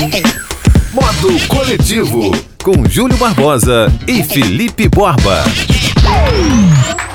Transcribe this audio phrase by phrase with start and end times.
[0.00, 2.30] Modo Coletivo,
[2.64, 5.44] com Júlio Barbosa e Felipe Borba.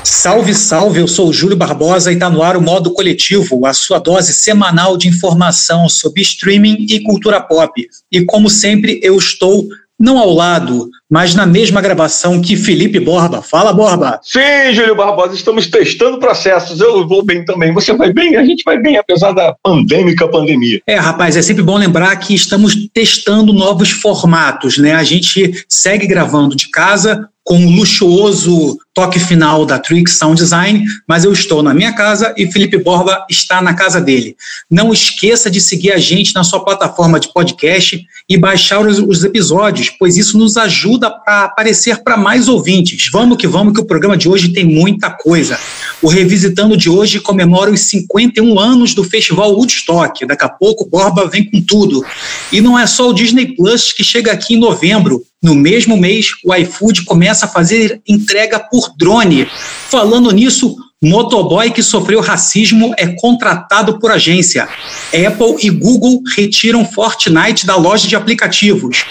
[0.04, 3.72] Salve, salve, eu sou o Júlio Barbosa e está no ar o Modo Coletivo, a
[3.72, 7.84] sua dose semanal de informação sobre streaming e cultura pop.
[8.12, 9.66] E como sempre, eu estou
[9.98, 13.40] não ao lado, mas na mesma gravação que Felipe Borba.
[13.40, 14.20] Fala, Borba!
[14.22, 16.80] Sim, Júlio Barbosa, estamos testando processos.
[16.80, 17.72] Eu vou bem também.
[17.72, 18.36] Você vai bem?
[18.36, 20.80] A gente vai bem, apesar da pandêmica pandemia.
[20.86, 24.94] É, rapaz, é sempre bom lembrar que estamos testando novos formatos, né?
[24.94, 30.82] A gente segue gravando de casa com o luxuoso toque final da Trix Sound Design,
[31.06, 34.34] mas eu estou na minha casa e Felipe Borba está na casa dele.
[34.70, 39.22] Não esqueça de seguir a gente na sua plataforma de podcast e baixar os, os
[39.22, 43.10] episódios, pois isso nos ajuda a aparecer para mais ouvintes.
[43.12, 45.58] Vamos que vamos, que o programa de hoje tem muita coisa.
[46.00, 50.24] O Revisitando de hoje comemora os 51 anos do Festival Woodstock.
[50.24, 52.02] Daqui a pouco Borba vem com tudo.
[52.50, 55.22] E não é só o Disney Plus que chega aqui em novembro.
[55.42, 59.46] No mesmo mês, o iFood começa a fazer entrega por drone.
[59.88, 64.68] Falando nisso, motoboy que sofreu racismo é contratado por agência.
[65.08, 69.04] Apple e Google retiram Fortnite da loja de aplicativos.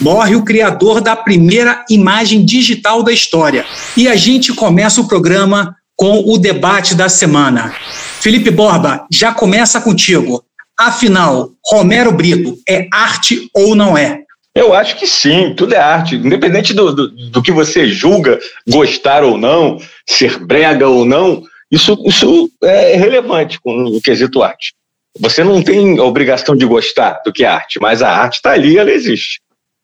[0.00, 3.66] Morre o criador da primeira imagem digital da história.
[3.96, 7.74] E a gente começa o programa com o debate da semana.
[8.20, 10.42] Felipe Borba, já começa contigo.
[10.78, 14.19] Afinal, Romero Brito é arte ou não é?
[14.54, 16.16] Eu acho que sim, tudo é arte.
[16.16, 21.96] Independente do, do, do, que você julga gostar ou não, ser brega ou não, isso,
[22.04, 24.74] isso é relevante com o quesito arte.
[25.18, 28.78] Você não tem obrigação de gostar do que é arte, mas a arte está ali,
[28.78, 29.40] ela existe.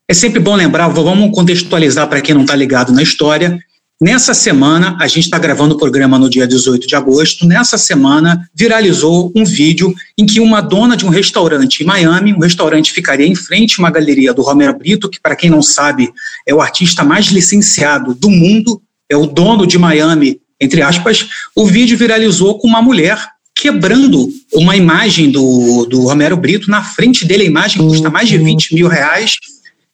[0.08, 3.58] É sempre bom lembrar, vamos contextualizar para quem não está ligado na história,
[3.98, 7.46] Nessa semana, a gente está gravando o programa no dia 18 de agosto.
[7.46, 12.40] Nessa semana, viralizou um vídeo em que uma dona de um restaurante em Miami, o
[12.40, 16.12] restaurante ficaria em frente a uma galeria do Romero Brito, que, para quem não sabe,
[16.46, 21.26] é o artista mais licenciado do mundo, é o dono de Miami, entre aspas.
[21.54, 23.18] O vídeo viralizou com uma mulher
[23.54, 27.44] quebrando uma imagem do, do Romero Brito na frente dele.
[27.44, 29.38] A imagem custa mais de 20 mil reais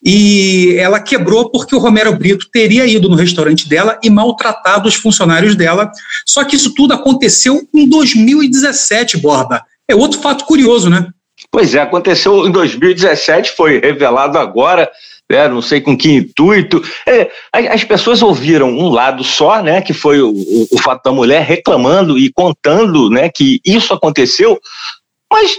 [0.05, 4.95] e ela quebrou porque o Romero Brito teria ido no restaurante dela e maltratado os
[4.95, 5.91] funcionários dela.
[6.27, 9.63] Só que isso tudo aconteceu em 2017, Borba.
[9.89, 11.07] É outro fato curioso, né?
[11.51, 14.91] Pois é, aconteceu em 2017, foi revelado agora,
[15.31, 16.83] né, não sei com que intuito.
[17.07, 21.13] É, as pessoas ouviram um lado só, né, que foi o, o, o fato da
[21.13, 24.59] mulher reclamando e contando né, que isso aconteceu,
[25.33, 25.57] mas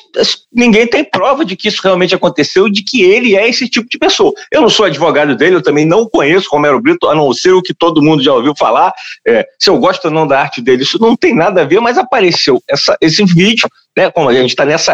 [0.53, 3.97] ninguém tem prova de que isso realmente aconteceu, de que ele é esse tipo de
[3.97, 4.31] pessoa.
[4.51, 7.61] Eu não sou advogado dele, eu também não conheço Romero Brito, a não ser o
[7.61, 8.93] que todo mundo já ouviu falar.
[9.27, 11.79] É, se eu gosto ou não da arte dele, isso não tem nada a ver,
[11.79, 13.67] mas apareceu essa, esse vídeo,
[13.97, 14.11] né?
[14.11, 14.93] Como a gente está nessa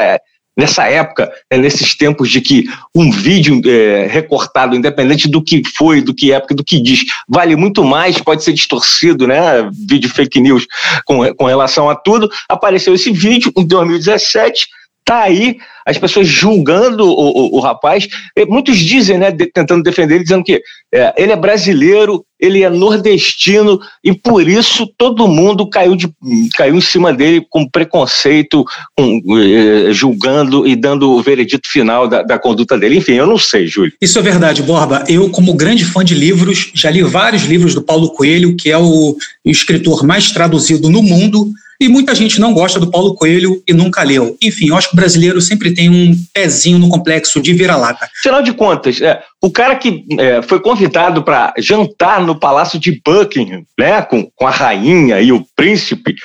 [0.57, 6.01] nessa época, é, nesses tempos de que um vídeo é, recortado, independente do que foi,
[6.01, 9.69] do que época, do que diz, vale muito mais, pode ser distorcido, né?
[9.87, 10.67] Vídeo fake news
[11.05, 12.29] com, com relação a tudo.
[12.49, 14.67] Apareceu esse vídeo em 2017
[15.09, 18.07] Está aí as pessoas julgando o, o, o, rapaz.
[18.47, 20.61] Muitos dizem, né, de, tentando defender ele, dizendo que
[20.93, 26.13] é, ele é brasileiro, ele é nordestino e por isso todo mundo caiu, de,
[26.55, 28.63] caiu em cima dele com preconceito,
[28.95, 32.97] com, é, julgando e dando o veredito final da, da conduta dele.
[32.97, 33.91] Enfim, eu não sei, Júlio.
[33.99, 35.03] Isso é verdade, Borba.
[35.07, 38.77] Eu, como grande fã de livros, já li vários livros do Paulo Coelho, que é
[38.77, 43.73] o escritor mais traduzido no mundo e muita gente não gosta do Paulo Coelho e
[43.73, 44.35] nunca leu.
[44.41, 48.09] Enfim, eu acho que o brasileiro sempre tem um pezinho no complexo de vira-lata.
[48.19, 53.01] Afinal de contas, é, o cara que é, foi convidado para jantar no Palácio de
[53.05, 56.15] Buckingham, né, com, com a rainha e o príncipe,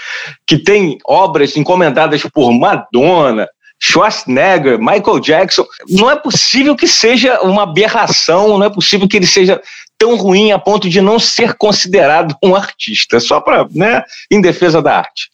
[0.44, 3.46] que tem obras encomendadas por Madonna,
[3.80, 9.26] Schwarzenegger, Michael Jackson, não é possível que seja uma aberração, não é possível que ele
[9.26, 9.60] seja
[9.98, 14.82] tão ruim a ponto de não ser considerado um artista, só para, né, em defesa
[14.82, 15.33] da arte.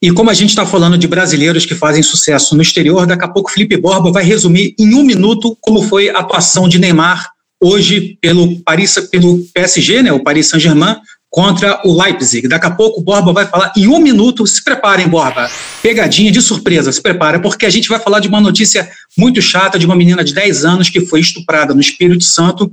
[0.00, 3.28] E como a gente está falando de brasileiros que fazem sucesso no exterior, daqui a
[3.28, 7.28] pouco Felipe Borba vai resumir em um minuto como foi a atuação de Neymar
[7.60, 10.96] hoje pelo, Paris, pelo PSG, né, o Paris Saint-Germain,
[11.30, 12.48] contra o Leipzig.
[12.48, 14.46] Daqui a pouco o Borba vai falar em um minuto.
[14.46, 15.50] Se preparem, Borba.
[15.82, 19.78] Pegadinha de surpresa, se prepara, porque a gente vai falar de uma notícia muito chata
[19.78, 22.70] de uma menina de 10 anos que foi estuprada no Espírito Santo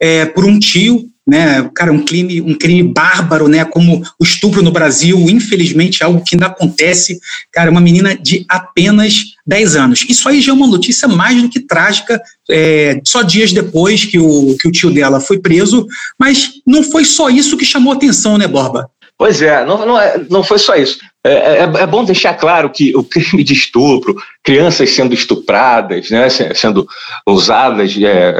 [0.00, 4.62] é, por um tio né, cara, um crime, um crime bárbaro, né, como o estupro
[4.62, 7.18] no Brasil, infelizmente é algo que ainda acontece,
[7.52, 10.04] cara, uma menina de apenas 10 anos.
[10.08, 12.20] Isso aí já é uma notícia mais do que trágica,
[12.50, 15.86] é, só dias depois que o, que o tio dela foi preso,
[16.18, 18.90] mas não foi só isso que chamou atenção, né, Borba?
[19.18, 20.98] Pois é, não, não, é, não foi só isso.
[21.24, 26.28] é, é, é, bom deixar claro que o crime de estupro, crianças sendo estupradas, né,
[26.54, 26.86] sendo
[27.26, 28.34] usadas é,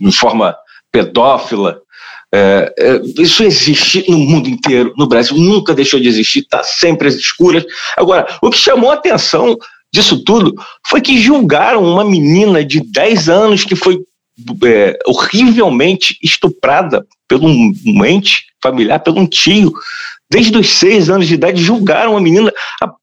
[0.00, 0.54] de forma
[0.92, 1.80] pedófila,
[2.34, 7.08] é, é, isso existe no mundo inteiro, no Brasil nunca deixou de existir, está sempre
[7.08, 7.62] às escuras.
[7.94, 9.58] Agora, o que chamou a atenção
[9.92, 10.54] disso tudo
[10.86, 14.00] foi que julgaram uma menina de 10 anos que foi
[14.64, 19.72] é, horrivelmente estuprada por um ente familiar, pelo um tio,
[20.30, 22.50] desde os seis anos de idade, julgaram a menina,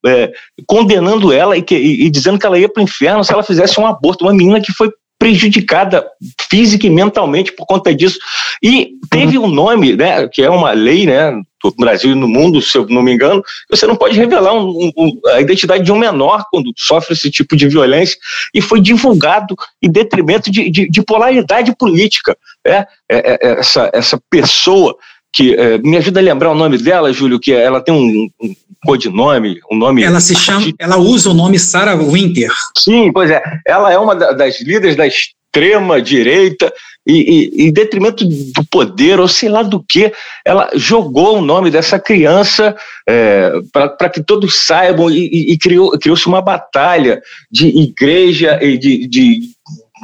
[0.05, 0.31] é,
[0.65, 3.43] condenando ela e, que, e, e, dizendo que ela ia para o inferno se ela
[3.43, 4.25] fizesse um aborto.
[4.25, 6.07] Uma menina que foi prejudicada
[6.49, 8.17] física e mentalmente por conta disso.
[8.63, 9.45] E teve uhum.
[9.45, 11.31] um nome, né, que é uma lei, né,
[11.63, 14.91] no Brasil e no mundo, se eu não me engano, você não pode revelar um,
[14.97, 18.17] um, a identidade de um menor quando sofre esse tipo de violência,
[18.53, 22.37] e foi divulgado em detrimento de, de, de polaridade política.
[22.65, 22.85] Né?
[23.09, 24.95] É, é, é, essa, essa pessoa
[25.31, 28.55] que é, me ajuda a lembrar o nome dela, Júlio, que ela tem um, um
[28.83, 30.03] codinome, um nome.
[30.03, 32.51] Ela se chama, ela usa o nome Sarah Winter.
[32.77, 33.41] Sim, pois é.
[33.65, 36.71] Ela é uma das líderes da extrema direita
[37.07, 40.11] e, e, em detrimento do poder ou sei lá do que,
[40.45, 42.75] ela jogou o nome dessa criança
[43.07, 47.21] é, para que todos saibam e, e criou, criou-se uma batalha
[47.51, 49.39] de igreja e de, de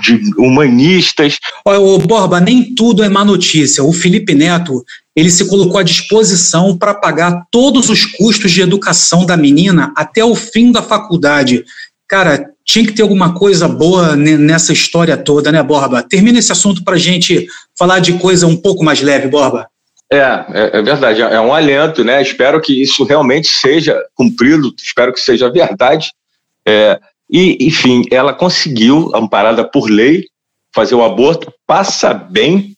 [0.01, 1.37] de humanistas.
[1.65, 3.83] Olha, Borba, nem tudo é má notícia.
[3.83, 4.83] O Felipe Neto
[5.15, 10.23] ele se colocou à disposição para pagar todos os custos de educação da menina até
[10.23, 11.63] o fim da faculdade.
[12.07, 16.03] Cara, tinha que ter alguma coisa boa nessa história toda, né, Borba?
[16.03, 17.47] Termina esse assunto para a gente
[17.77, 19.67] falar de coisa um pouco mais leve, Borba.
[20.11, 22.21] É, é, é, verdade, é um alento, né?
[22.21, 26.11] Espero que isso realmente seja cumprido, espero que seja verdade.
[26.67, 30.25] É, e, enfim, ela conseguiu, amparada por lei,
[30.73, 32.75] fazer o aborto, passa bem,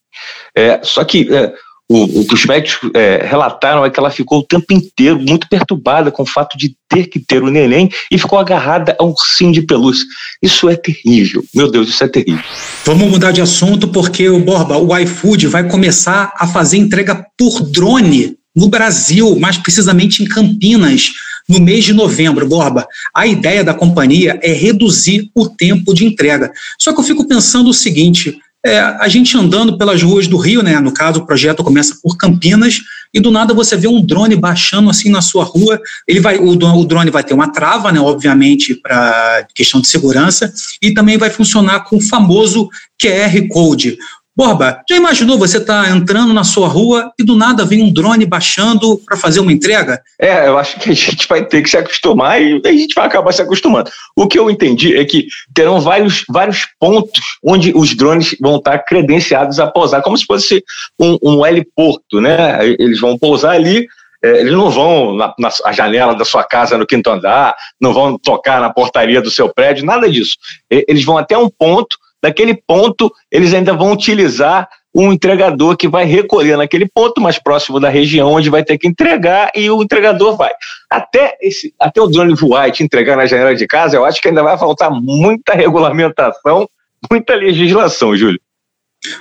[0.55, 1.53] é, só que é,
[1.89, 5.47] o, o, que os médicos é, relataram é que ela ficou o tempo inteiro muito
[5.47, 9.09] perturbada com o fato de ter que ter o neném e ficou agarrada a um
[9.09, 10.05] ursinho de pelúcia.
[10.41, 11.43] Isso é terrível.
[11.55, 12.43] Meu Deus, isso é terrível.
[12.83, 17.61] Vamos mudar de assunto porque o Borba, o iFood vai começar a fazer entrega por
[17.61, 21.11] drone no Brasil, mais precisamente em Campinas,
[21.47, 22.85] no mês de novembro, Borba.
[23.13, 26.51] A ideia da companhia é reduzir o tempo de entrega.
[26.77, 28.37] Só que eu fico pensando o seguinte:
[28.67, 30.79] é, a gente andando pelas ruas do Rio, né?
[30.79, 32.81] No caso, o projeto começa por Campinas
[33.13, 35.79] e do nada você vê um drone baixando assim na sua rua.
[36.07, 37.99] Ele vai, o, o drone vai ter uma trava, né?
[37.99, 42.69] Obviamente para questão de segurança e também vai funcionar com o famoso
[43.01, 43.97] QR Code.
[44.37, 48.23] Borba, já imaginou você tá entrando na sua rua e do nada vem um drone
[48.23, 49.99] baixando para fazer uma entrega?
[50.21, 53.07] É, eu acho que a gente vai ter que se acostumar e a gente vai
[53.07, 53.89] acabar se acostumando.
[54.15, 55.25] O que eu entendi é que
[55.55, 60.63] terão vários, vários pontos onde os drones vão estar credenciados a pousar, como se fosse
[61.01, 62.63] um, um heliporto, né?
[62.77, 63.87] Eles vão pousar ali,
[64.23, 68.19] é, eles não vão na, na janela da sua casa no quinto andar, não vão
[68.19, 70.37] tocar na portaria do seu prédio, nada disso.
[70.69, 76.05] Eles vão até um ponto Daquele ponto, eles ainda vão utilizar um entregador que vai
[76.05, 80.35] recolher naquele ponto mais próximo da região onde vai ter que entregar e o entregador
[80.35, 80.51] vai.
[80.89, 84.19] Até, esse, até o drone voar e te entregar na janela de casa, eu acho
[84.19, 86.67] que ainda vai faltar muita regulamentação,
[87.11, 88.39] muita legislação, Júlio.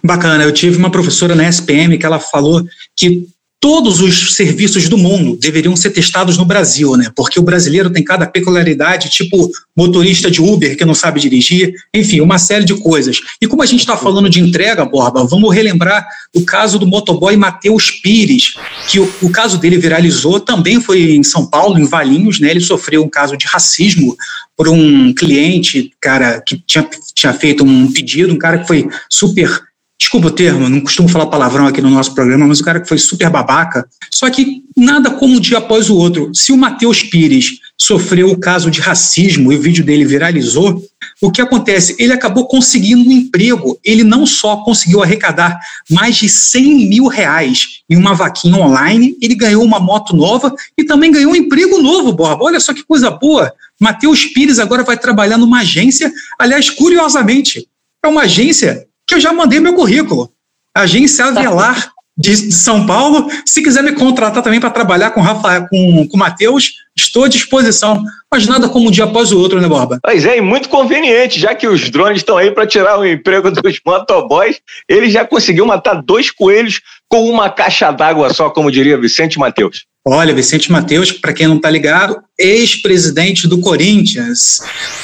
[0.03, 2.63] Bacana, eu tive uma professora na SPM que ela falou
[2.97, 3.27] que
[3.61, 7.11] todos os serviços do mundo deveriam ser testados no Brasil, né?
[7.17, 12.21] Porque o brasileiro tem cada peculiaridade, tipo motorista de Uber que não sabe dirigir, enfim,
[12.21, 13.19] uma série de coisas.
[13.41, 17.37] E como a gente está falando de entrega, Borba, vamos relembrar o caso do motoboy
[17.37, 18.55] Matheus Pires,
[18.89, 22.51] que o, o, caso dele viralizou, também foi em São Paulo, em Valinhos, né?
[22.51, 24.17] Ele sofreu um caso de racismo
[24.57, 29.61] por um cliente, cara, que tinha, tinha feito um pedido, um cara que foi super
[29.99, 32.89] desculpa o termo, não costumo falar palavrão aqui no nosso programa, mas o cara que
[32.89, 33.89] foi super babaca.
[34.11, 36.31] Só que nada como um dia após o outro.
[36.35, 40.83] Se o Matheus Pires sofreu o caso de racismo e o vídeo dele viralizou,
[41.21, 41.97] o que acontece?
[41.99, 43.79] Ele acabou conseguindo um emprego.
[43.83, 45.59] Ele não só conseguiu arrecadar
[45.91, 50.85] mais de 100 mil reais em uma vaquinha online, ele ganhou uma moto nova e
[50.85, 52.45] também ganhou um emprego novo, Borba.
[52.45, 53.53] Olha só que coisa boa.
[53.81, 57.67] Matheus Pires agora vai trabalhar numa agência, aliás, curiosamente,
[58.05, 60.31] é uma agência que eu já mandei meu currículo.
[60.75, 63.29] Agência Avelar de São Paulo.
[63.45, 67.29] Se quiser me contratar também para trabalhar com Rafael, com, com o Matheus, estou à
[67.29, 68.03] disposição.
[68.33, 69.99] Mas nada como um dia após o outro, né, Borba?
[70.03, 73.51] Pois é, e muito conveniente, já que os drones estão aí para tirar o emprego
[73.53, 78.99] dos motoboys, ele já conseguiu matar dois coelhos com uma caixa d'água só, como diria
[78.99, 79.85] Vicente Matheus.
[80.07, 84.59] Olha, Vicente Mateus, para quem não está ligado, ex-presidente do Corinthians.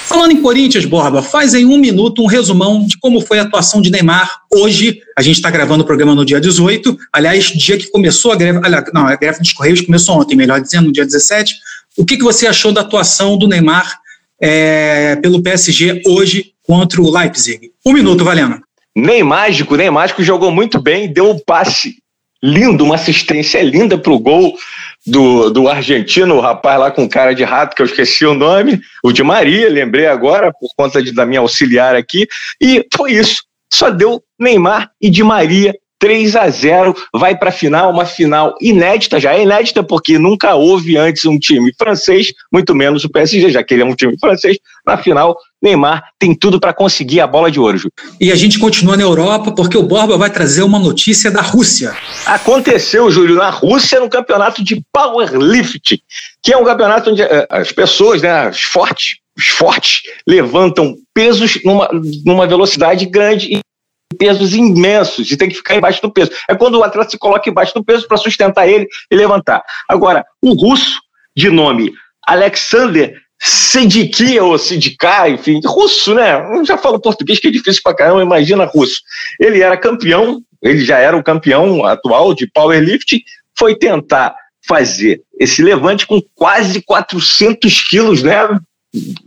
[0.07, 3.81] Falando em Corinthians, Borba, faz em um minuto um resumão de como foi a atuação
[3.81, 5.01] de Neymar hoje.
[5.17, 8.61] A gente está gravando o programa no dia 18, aliás, dia que começou a greve.
[8.93, 11.55] Não, a greve dos Correios começou ontem, melhor dizendo, no dia 17.
[11.97, 13.99] o que, que você achou da atuação do Neymar
[14.41, 17.71] é, pelo PSG hoje contra o Leipzig?
[17.85, 18.61] Um minuto, valendo.
[18.95, 21.97] Ney Mágico, Ney Mágico jogou muito bem, deu um passe
[22.43, 24.55] lindo, uma assistência linda para o gol
[25.07, 28.81] do, do argentino, o rapaz lá com cara de rato, que eu esqueci o nome,
[29.03, 32.27] o de Maria, lembrei agora, por conta de, da minha auxiliar aqui,
[32.61, 33.43] e foi isso.
[33.73, 38.57] Só deu Neymar e de Maria 3 a 0 vai para a final, uma final
[38.61, 43.51] inédita, já é inédita porque nunca houve antes um time francês, muito menos o PSG,
[43.51, 47.27] já que ele é um time francês, na final Neymar tem tudo para conseguir a
[47.27, 47.79] bola de ouro.
[47.79, 47.89] Ju.
[48.21, 51.97] E a gente continua na Europa porque o Borba vai trazer uma notícia da Rússia.
[52.27, 56.01] Aconteceu, Júlio, na Rússia no campeonato de powerlifting,
[56.43, 61.59] que é um campeonato onde eh, as pessoas, né, os fortes, os fortes levantam pesos
[61.65, 61.89] numa,
[62.25, 63.61] numa velocidade grande
[64.19, 66.31] pesos imensos e tem que ficar embaixo do peso.
[66.49, 69.63] É quando o atleta se coloca embaixo do peso para sustentar ele e levantar.
[69.89, 71.01] Agora, um russo
[71.35, 71.93] de nome
[72.27, 76.41] Alexander Sidikia ou Sidiká, enfim, russo, né?
[76.57, 79.01] Eu já falo português que é difícil pra caramba, imagina russo.
[79.41, 83.21] Ele era campeão, ele já era o campeão atual de powerlifting,
[83.59, 84.35] foi tentar
[84.65, 88.37] fazer esse levante com quase 400 quilos, né?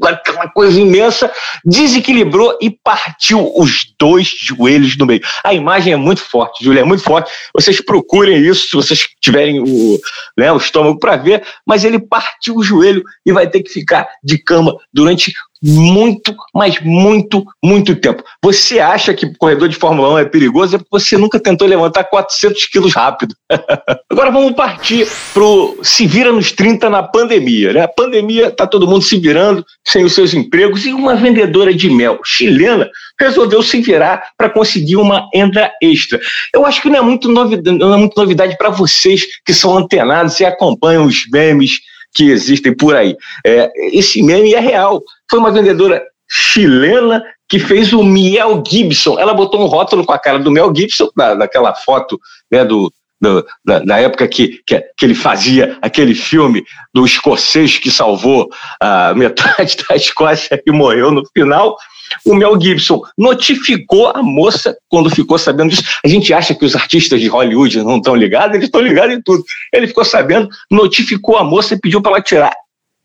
[0.04, 1.32] Aquela coisa imensa,
[1.64, 5.22] desequilibrou e partiu os dois joelhos no meio.
[5.44, 7.32] A imagem é muito forte, Júlia, é muito forte.
[7.54, 10.00] Vocês procurem isso se vocês tiverem o,
[10.38, 14.08] né, o estômago para ver, mas ele partiu o joelho e vai ter que ficar
[14.24, 18.24] de cama durante muito, mas muito, muito tempo.
[18.44, 22.04] Você acha que corredor de Fórmula 1 é perigoso é porque você nunca tentou levantar
[22.04, 23.36] 400 quilos rápido.
[24.10, 27.74] Agora vamos partir pro se vira nos 30 na pandemia.
[27.74, 27.82] Né?
[27.82, 31.90] A pandemia está todo mundo se virando sem os seus empregos e uma vendedora de
[31.90, 36.20] mel chilena resolveu se virar para conseguir uma renda extra.
[36.54, 39.78] Eu acho que não é muito novidade, não é muito novidade para vocês que são
[39.78, 41.80] antenados e acompanham os memes
[42.16, 43.16] que existem por aí.
[43.46, 45.04] É, esse meme é real.
[45.30, 49.20] Foi uma vendedora chilena que fez o Mel Gibson.
[49.20, 52.20] Ela botou um rótulo com a cara do Mel Gibson, da, daquela foto
[52.52, 52.92] né, do,
[53.22, 58.50] do, da, da, época que, que, que, ele fazia aquele filme do escocês que salvou
[58.82, 61.78] a metade da Escócia e morreu no final.
[62.26, 65.84] O Mel Gibson notificou a moça quando ficou sabendo disso.
[66.04, 69.22] A gente acha que os artistas de Hollywood não estão ligados, eles estão ligados em
[69.22, 69.44] tudo.
[69.74, 72.54] Ele ficou sabendo, notificou a moça e pediu para ela tirar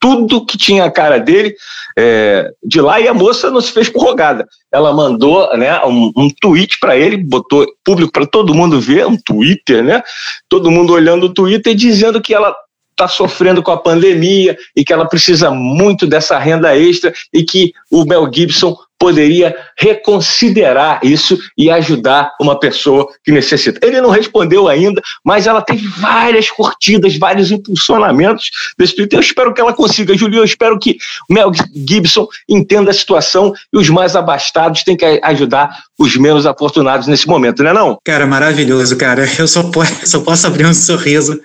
[0.01, 1.55] tudo que tinha a cara dele
[1.97, 4.49] é, de lá e a moça não se fez prorrogada.
[4.73, 9.17] Ela mandou né, um, um tweet para ele, botou público para todo mundo ver, um
[9.17, 10.03] Twitter, né?
[10.49, 12.57] Todo mundo olhando o Twitter dizendo que ela
[12.93, 17.73] está sofrendo com a pandemia e que ela precisa muito dessa renda extra e que
[17.91, 23.81] o Mel Gibson poderia reconsiderar isso e ajudar uma pessoa que necessita.
[23.85, 29.19] Ele não respondeu ainda, mas ela teve várias curtidas, vários impulsionamentos desse Twitter.
[29.19, 30.41] Eu espero que ela consiga, Julinho.
[30.41, 30.99] Eu espero que
[31.31, 37.07] Mel Gibson entenda a situação e os mais abastados têm que ajudar os menos afortunados
[37.07, 37.99] nesse momento, não é não?
[38.05, 39.27] Cara, maravilhoso, cara.
[39.39, 41.41] Eu só, posso, só posso abrir um sorriso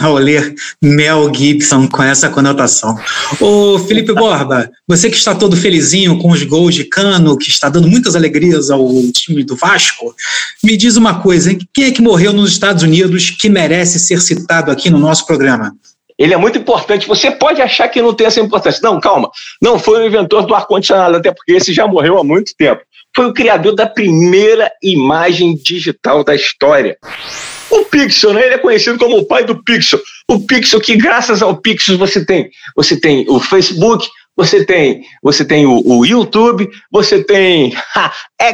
[0.00, 2.96] ao ler Mel Gibson com essa conotação.
[3.40, 7.68] Ô, Felipe Borba, você que está todo felizinho com os gols de Cano, que está
[7.68, 10.14] dando muitas alegrias ao time do Vasco,
[10.62, 14.70] me diz uma coisa, quem é que morreu nos Estados Unidos que merece ser citado
[14.70, 15.74] aqui no nosso programa?
[16.18, 17.06] Ele é muito importante.
[17.06, 18.80] Você pode achar que não tem essa importância.
[18.82, 19.30] Não, calma.
[19.62, 22.82] Não foi o inventor do ar-condicionado, até porque esse já morreu há muito tempo.
[23.14, 26.96] Foi o criador da primeira imagem digital da história.
[27.70, 28.44] O Pixel, né?
[28.44, 30.00] Ele é conhecido como o pai do Pixel.
[30.28, 35.44] O Pixel que graças ao Pixel você tem, você tem o Facebook, você tem, você
[35.44, 37.72] tem o, o YouTube, você tem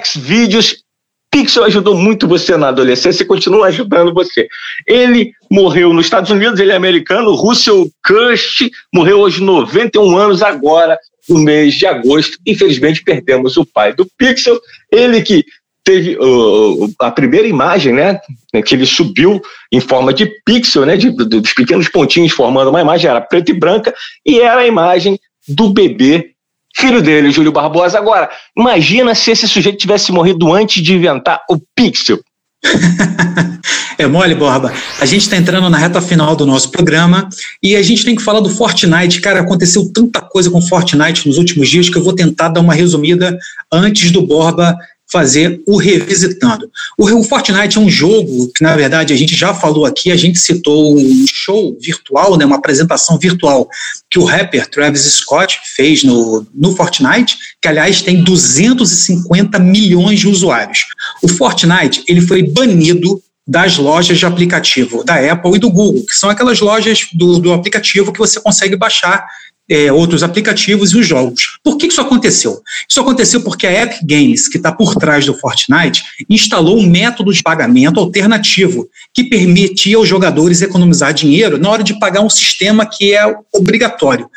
[0.02, 0.82] Xvideos.
[1.30, 4.48] Pixel ajudou muito você na adolescência e continua ajudando você.
[4.86, 10.96] Ele morreu nos Estados Unidos, ele é americano, Russell Kirsch, morreu hoje 91 anos agora,
[11.28, 12.38] no mês de agosto.
[12.46, 14.58] Infelizmente perdemos o pai do Pixel,
[14.90, 15.44] ele que
[15.82, 18.18] teve uh, a primeira imagem, né,
[18.64, 22.80] que ele subiu em forma de pixel, né, de, de, dos pequenos pontinhos formando uma
[22.80, 26.30] imagem, era preta e branca, e era a imagem do bebê,
[26.74, 27.98] filho dele, Júlio Barbosa.
[27.98, 32.20] Agora, imagina se esse sujeito tivesse morrido antes de inventar o Pixel.
[33.98, 34.72] é mole, Borba.
[35.00, 37.28] A gente está entrando na reta final do nosso programa
[37.62, 39.20] e a gente tem que falar do Fortnite.
[39.20, 42.74] Cara, aconteceu tanta coisa com Fortnite nos últimos dias que eu vou tentar dar uma
[42.74, 43.36] resumida
[43.70, 44.76] antes do Borba
[45.14, 46.68] fazer o Revisitando.
[46.98, 50.40] O, Fortnite é um jogo que, na verdade, a gente já falou aqui, a gente
[50.40, 53.68] citou um show virtual, né, uma apresentação virtual
[54.10, 60.26] que o rapper Travis Scott fez no, no Fortnite, que, aliás, tem 250 milhões de
[60.26, 60.80] usuários.
[61.22, 66.14] O Fortnite ele foi banido das lojas de aplicativo da Apple e do Google, que
[66.14, 69.24] são aquelas lojas do, do aplicativo que você consegue baixar
[69.68, 71.58] é, outros aplicativos e os jogos.
[71.62, 72.60] Por que isso aconteceu?
[72.88, 77.32] Isso aconteceu porque a Epic Games, que está por trás do Fortnite, instalou um método
[77.32, 82.86] de pagamento alternativo que permitia aos jogadores economizar dinheiro na hora de pagar um sistema
[82.86, 84.28] que é obrigatório.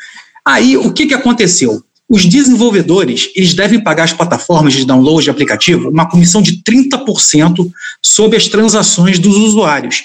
[0.44, 1.82] Aí, o que, que aconteceu?
[2.08, 7.70] Os desenvolvedores, eles devem pagar as plataformas de download de aplicativo uma comissão de 30%
[8.02, 10.04] sobre as transações dos usuários.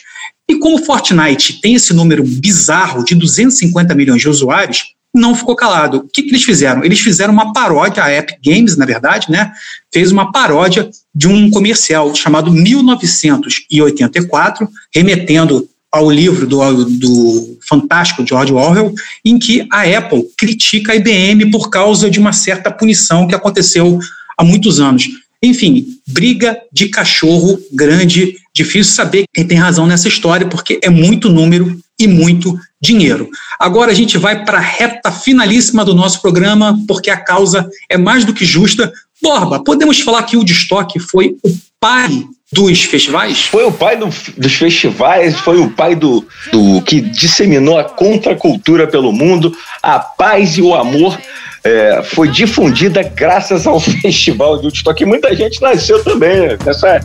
[0.50, 4.84] E como o Fortnite tem esse número bizarro de 250 milhões de usuários,
[5.14, 5.98] não ficou calado.
[5.98, 6.84] O que, que, eles fizeram?
[6.84, 9.52] Eles fizeram uma paródia, a Epic Games, na verdade, né?
[9.94, 18.52] Fez uma paródia de um comercial chamado 1984, remetendo ao livro do, do fantástico George
[18.52, 23.36] Orwell, em que a Apple critica a IBM por causa de uma certa punição que
[23.36, 24.00] aconteceu
[24.36, 25.08] há muitos anos.
[25.44, 31.30] Enfim, briga de cachorro grande, difícil saber quem tem razão nessa história, porque é muito
[31.30, 33.30] número e muito dinheiro.
[33.60, 37.98] Agora a gente vai para a reta finalíssima do nosso programa, porque a causa é
[37.98, 38.92] mais do que justa.
[39.22, 43.46] Borba, podemos falar que o Destoque foi o pai dos festivais?
[43.46, 48.86] Foi o pai do, dos festivais, foi o pai do, do que disseminou a contracultura
[48.86, 51.18] pelo mundo, a paz e o amor.
[51.64, 55.02] É, foi difundida graças ao Festival de Woodstock.
[55.02, 57.00] E muita gente nasceu também nessa,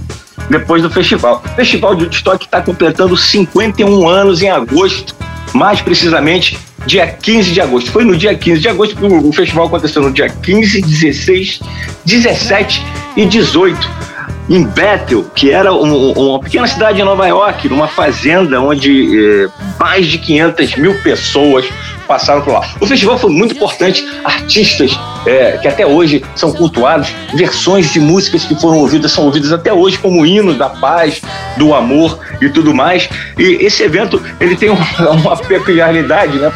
[0.51, 1.43] depois do festival.
[1.45, 5.15] O Festival de Woodstock está completando 51 anos em agosto,
[5.53, 7.91] mais precisamente dia 15 de agosto.
[7.91, 11.61] Foi no dia 15 de agosto que o festival aconteceu no dia 15, 16,
[12.05, 12.83] 17
[13.17, 14.09] e 18
[14.49, 19.49] em Bethel, que era um, uma pequena cidade de Nova York, numa fazenda onde eh,
[19.79, 21.69] mais de 500 mil pessoas
[22.09, 22.67] passaram por lá.
[22.81, 28.45] O festival foi muito importante, artistas é, que até hoje são cultuados, versões de músicas
[28.45, 31.21] que foram ouvidas são ouvidas até hoje como hino da paz,
[31.57, 33.09] do amor e tudo mais.
[33.39, 36.51] E esse evento ele tem uma, uma peculiaridade, né?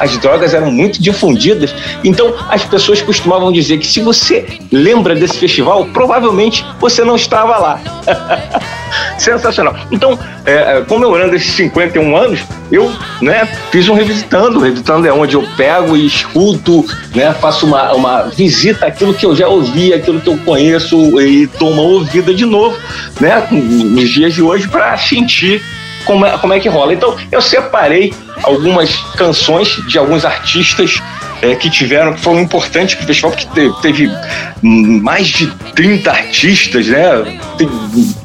[0.00, 5.38] As drogas eram muito difundidas, então as pessoas costumavam dizer que se você lembra desse
[5.38, 7.80] festival, provavelmente você não estava lá.
[9.20, 9.76] Sensacional.
[9.92, 12.40] Então, é, é comemorando esses 51 anos,
[12.72, 14.58] eu né, fiz um revisitando.
[14.60, 19.36] Revisitando é onde eu pego e escuto, né, faço uma, uma visita àquilo que eu
[19.36, 22.74] já ouvi, aquilo que eu conheço e dou uma ouvida de novo,
[23.20, 25.62] né, nos dias de hoje, para sentir
[26.06, 26.94] como é, como é que rola.
[26.94, 30.98] Então, eu separei algumas canções de alguns artistas
[31.42, 33.48] é, que tiveram, que foram importantes para o festival, porque
[33.82, 34.10] teve,
[34.62, 37.38] mais de 30 artistas, né,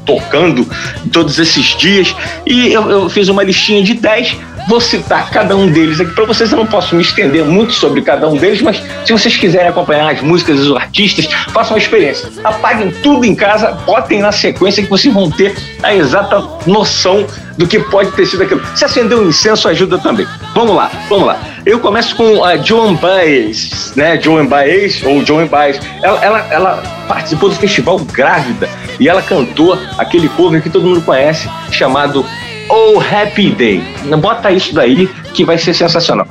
[0.06, 0.67] tocando
[1.12, 5.67] todos esses dias, e eu, eu fiz uma listinha de 10 Vou citar cada um
[5.67, 6.51] deles aqui para vocês.
[6.51, 10.12] Eu não posso me estender muito sobre cada um deles, mas se vocês quiserem acompanhar
[10.12, 12.30] as músicas e os artistas, façam uma experiência.
[12.43, 17.67] Apaguem tudo em casa, botem na sequência que vocês vão ter a exata noção do
[17.67, 18.62] que pode ter sido aquilo.
[18.75, 20.25] Se acender um incenso ajuda também.
[20.56, 21.39] Vamos lá, vamos lá.
[21.65, 24.21] Eu começo com a Joan Baez, né?
[24.21, 25.80] Joan Baez, ou Joan Baez.
[26.04, 31.01] Ela, ela, ela participou do festival grávida e ela cantou aquele cover que todo mundo
[31.01, 32.23] conhece, chamado
[32.69, 33.84] Oh Happy Day.
[34.19, 36.28] Bota isso daí que vai ser sensacional.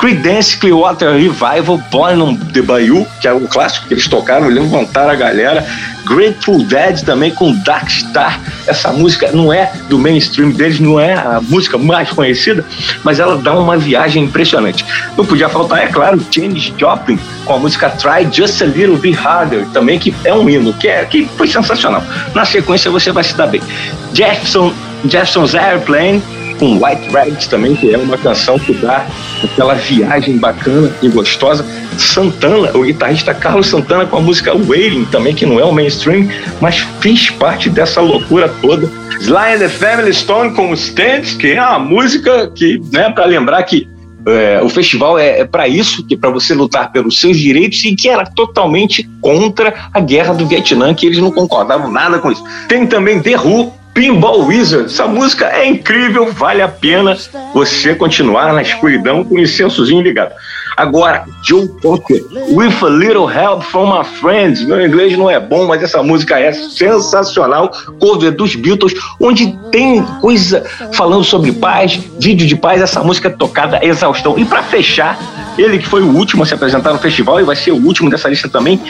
[0.00, 5.10] Creedence Clearwater Revival, Born on the Bayou, que é o clássico que eles tocaram, levantaram
[5.10, 5.64] a galera.
[6.04, 8.40] Grateful Dead também com Dark Star.
[8.66, 12.64] Essa música não é do mainstream deles, não é a música mais conhecida,
[13.02, 14.84] mas ela dá uma viagem impressionante.
[15.16, 19.18] Não podia faltar, é claro, Janis Joplin com a música Try Just a Little Bit
[19.18, 22.02] Harder, também que é um hino, que, é, que foi sensacional.
[22.34, 23.60] Na sequência você vai se dar bem.
[24.14, 24.72] Jefferson
[25.04, 26.22] Jefferson's Airplane,
[26.62, 29.04] com White Rags também, que é uma canção que dá
[29.42, 31.66] aquela viagem bacana e gostosa.
[31.98, 36.28] Santana, o guitarrista Carlos Santana com a música Waiting também, que não é o mainstream,
[36.60, 38.88] mas fez parte dessa loucura toda.
[39.20, 43.60] Sly and the Family Stone com Stands, que é uma música que, né, para lembrar
[43.64, 43.88] que
[44.24, 47.82] é, o festival é, é para isso, que é para você lutar pelos seus direitos
[47.84, 52.30] e que era totalmente contra a guerra do Vietnã, que eles não concordavam nada com
[52.30, 52.44] isso.
[52.68, 54.86] Tem também The Who, Pinball Wizard.
[54.86, 57.16] Essa música é incrível, vale a pena
[57.54, 60.34] você continuar na escuridão com o incensozinho ligado.
[60.76, 64.62] Agora, Joe Cocker, With a Little Help from My Friends.
[64.64, 67.70] Meu inglês não é bom, mas essa música é sensacional.
[68.00, 72.80] Cover dos Beatles, onde tem coisa falando sobre paz, vídeo de paz.
[72.80, 74.38] Essa música é tocada exaustão.
[74.38, 75.18] E para fechar,
[75.58, 78.08] ele que foi o último a se apresentar no festival e vai ser o último
[78.08, 78.80] dessa lista também,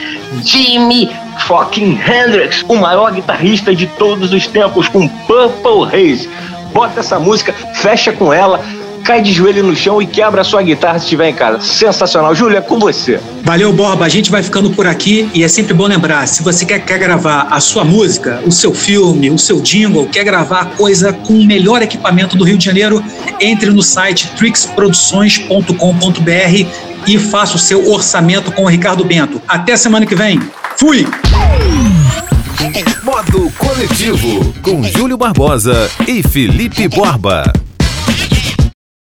[0.43, 1.09] Jimmy
[1.47, 6.29] fucking Hendrix, o maior guitarrista de todos os tempos com Purple Haze.
[6.73, 8.59] Bota essa música, fecha com ela,
[9.03, 11.61] cai de joelho no chão e quebra a sua guitarra se estiver em casa.
[11.61, 12.33] Sensacional.
[12.33, 13.19] Júlia, é com você.
[13.43, 14.05] Valeu, Borba.
[14.05, 16.97] A gente vai ficando por aqui e é sempre bom lembrar: se você quer, quer
[16.97, 21.45] gravar a sua música, o seu filme, o seu jingle, quer gravar coisa com o
[21.45, 23.03] melhor equipamento do Rio de Janeiro,
[23.39, 26.67] entre no site trixproduções.com.br
[27.05, 29.41] e faça o seu orçamento com o Ricardo Bento.
[29.47, 30.39] Até semana que vem.
[30.77, 31.05] Fui!
[33.03, 37.43] Modo Coletivo, com Júlio Barbosa e Felipe Borba.